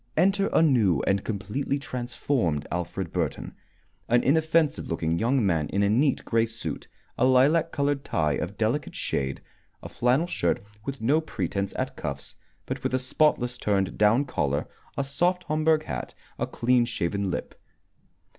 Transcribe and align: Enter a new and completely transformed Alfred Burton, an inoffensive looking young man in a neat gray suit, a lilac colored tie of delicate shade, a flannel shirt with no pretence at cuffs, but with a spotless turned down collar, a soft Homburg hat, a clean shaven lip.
Enter 0.17 0.47
a 0.51 0.63
new 0.63 1.03
and 1.05 1.23
completely 1.23 1.77
transformed 1.77 2.65
Alfred 2.71 3.13
Burton, 3.13 3.53
an 4.09 4.23
inoffensive 4.23 4.87
looking 4.89 5.19
young 5.19 5.45
man 5.45 5.69
in 5.69 5.83
a 5.83 5.91
neat 5.91 6.25
gray 6.25 6.47
suit, 6.47 6.87
a 7.19 7.23
lilac 7.25 7.71
colored 7.71 8.03
tie 8.03 8.33
of 8.33 8.57
delicate 8.57 8.95
shade, 8.95 9.41
a 9.83 9.89
flannel 9.89 10.25
shirt 10.25 10.63
with 10.85 11.01
no 11.01 11.21
pretence 11.21 11.71
at 11.77 11.95
cuffs, 11.95 12.33
but 12.65 12.81
with 12.81 12.95
a 12.95 12.97
spotless 12.97 13.59
turned 13.59 13.95
down 13.99 14.25
collar, 14.25 14.67
a 14.97 15.03
soft 15.03 15.43
Homburg 15.43 15.83
hat, 15.83 16.15
a 16.39 16.47
clean 16.47 16.83
shaven 16.85 17.29
lip. 17.29 17.53